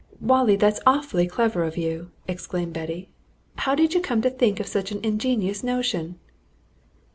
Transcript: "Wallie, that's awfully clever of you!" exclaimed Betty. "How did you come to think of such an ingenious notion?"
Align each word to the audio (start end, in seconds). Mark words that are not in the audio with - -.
"Wallie, 0.19 0.55
that's 0.55 0.79
awfully 0.83 1.27
clever 1.27 1.63
of 1.63 1.77
you!" 1.77 2.09
exclaimed 2.27 2.73
Betty. 2.73 3.09
"How 3.57 3.75
did 3.75 3.93
you 3.93 4.01
come 4.01 4.19
to 4.23 4.31
think 4.31 4.59
of 4.59 4.65
such 4.65 4.91
an 4.91 4.99
ingenious 5.03 5.63
notion?" 5.63 6.17